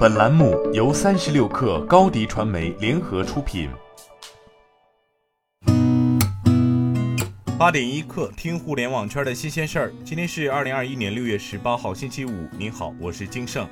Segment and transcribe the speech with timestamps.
[0.00, 3.68] 本栏目由三十六氪高低传媒联合出品。
[7.58, 9.92] 八点一刻，听互联网圈的新鲜事儿。
[10.02, 12.48] 今天是二零二一年六月十八号，星期五。
[12.56, 13.68] 您好，我是金盛。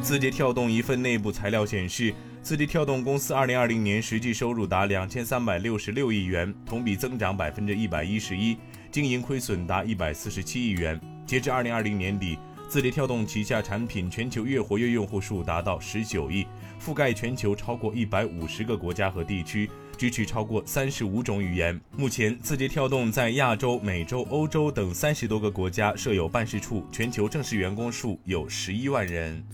[0.00, 8.56] 字节跳动一份内部材料显示，字节跳动公司二零二零年实际收入达两千三百六十六亿元，同比增长百分之一百一十一，
[8.90, 10.98] 经营亏损达一百四十七亿元。
[11.26, 12.38] 截至二零二零年底。
[12.68, 16.44] 字节跳动旗下产品全球月活跃用户数达到十九亿，
[16.84, 21.80] 覆盖全球超过一百五十个国家和地区，支持超过三十五种语言。
[21.96, 29.44] 目前，字节跳动在亚洲、美洲、欧洲等三十多个国家设有办事处，全球正式员工数有十一万人。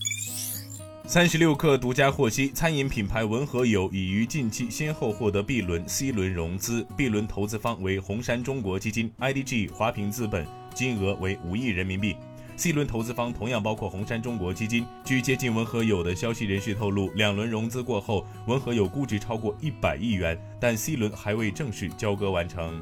[1.04, 12.14] 三十六氪独家获悉，餐饮品牌文和友已于近期先后获得 B 轮、C 轮融资，B 轮投资方为红杉中国基金、IDG、华平资本，金额为五亿人民币。
[12.60, 14.84] C 轮投资方同样包括红杉中国基金。
[15.02, 22.78] 据接近文和友的消息人士透露，两轮融资过后，文和友估值超过一百亿元，但 C 轮还未正式交割完成。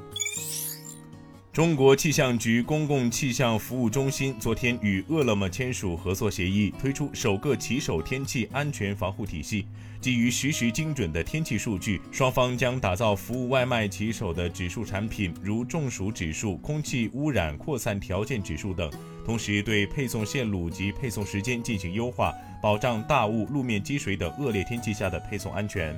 [1.59, 9.67] 中国气象局公共气象服务中心昨天与饿了么签署合作协议，推出首个骑手天气安全防护体系。
[10.01, 18.89] 基于实时精准的天气数据，双方将打造服务外卖骑手的指数产品，如中暑指数、空气污染扩散条件指数等。
[19.27, 25.93] 同时，对配送线路及配送时间进行优化，保障大雾、路面积水等恶劣天气下的配送安全。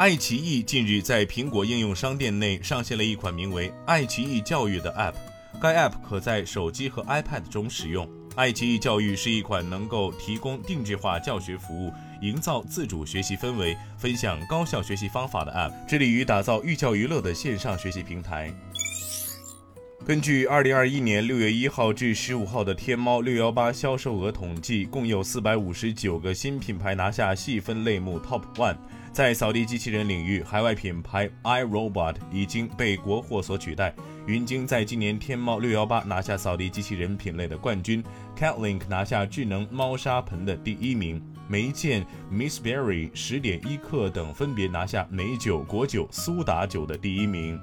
[0.00, 5.12] 爱奇艺近日在苹果应用商店内上线了一款名为“爱奇艺教育”的 App，
[5.60, 8.08] 该 App 可在手机和 iPad 中使用。
[8.34, 11.92] 爱奇艺教育是一款能够提供定制化教学服务。
[12.22, 18.50] 营造自主学习氛围，分享高效学习方法的 App，致力于打造寓教于乐的线上学习平台。
[20.06, 28.78] 根据二零二一年六月一号至十五号的天猫六幺八销售额统计，共有四百五十九个新品牌拿下细分类目 Top One。
[29.12, 33.92] 在扫地机器人领域，海外品牌 iRobot 已经被国货所取代。
[34.26, 38.04] 云鲸在今年天猫六幺八拿下扫地机器人品类的冠军
[38.38, 41.20] ，Catlink 拿下智能猫砂盆的第一名。
[41.48, 47.58] 梅见、Miss Berry、十点一克等分别拿下美酒、果酒、苏打酒的第一名。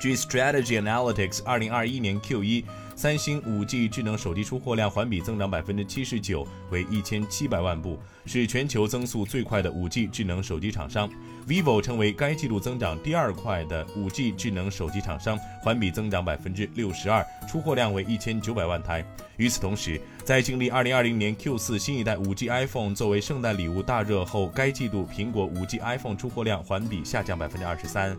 [0.00, 2.64] 据 Strategy Analytics，二零二一年 Q 一。
[2.98, 11.08] 三星五 G 智能手机出货量环比增长百分之七十九，为一千七百万部，是全球增速最快的五 G 智能手机厂商。
[11.46, 19.04] vivo 成为该季度增长第二快的五 G 智能手机厂商，环比增长百分之六十二，出货量为一千九百万台。
[19.36, 28.18] 与此同时，在经历二零二零年 Q 四新一代五 G iPhone 作为圣诞礼物大热后，该季度苹果五 G iPhone 出货量环比下降百分之二十三。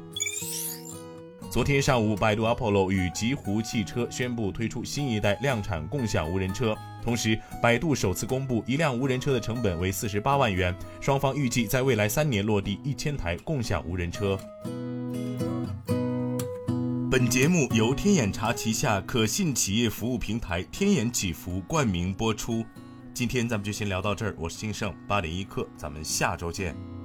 [1.52, 6.78] 昨天上午，百度 Apollo 与极狐汽车宣布推出新一代量产共享无人车。
[7.04, 14.38] 同时，百度首次公布一辆无人车的成本为四十八万元，双方预计在未来三年落地一千台共享无人车。
[17.10, 22.64] 本节目由天眼查旗下可信企业服务平台天眼祈福冠名播出。
[23.12, 26.99] 今天咱们就先聊到这儿，我是金盛八点一刻，咱们下周见。